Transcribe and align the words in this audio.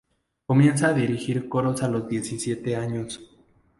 Comienza 0.47 0.87
a 0.87 0.93
dirigir 0.95 1.47
coros 1.47 1.83
a 1.83 1.87
los 1.87 2.07
diecisiete 2.07 2.75
años. 2.75 3.19